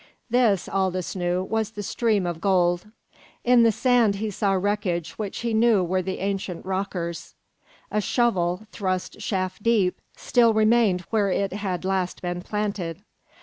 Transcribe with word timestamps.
This, 0.31 0.67
Aldous 0.67 1.15
knew, 1.15 1.43
was 1.43 1.69
the 1.69 1.83
stream 1.83 2.25
of 2.25 2.41
gold. 2.41 2.87
In 3.43 3.61
the 3.61 3.71
sand 3.71 4.15
he 4.15 4.31
saw 4.31 4.53
wreckage 4.53 5.11
which 5.19 5.41
he 5.41 5.53
knew 5.53 5.83
were 5.83 6.01
the 6.01 6.17
ancient 6.21 6.65
rockers; 6.65 7.35
a 7.91 8.01
shovel, 8.01 8.63
thrust 8.71 9.21
shaft 9.21 9.61
deep, 9.61 10.01
still 10.17 10.55
remained 10.55 11.01
where 11.11 11.29
it 11.29 11.53
had 11.53 11.85
last 11.85 12.19
been 12.23 12.41
planted. 12.41 13.03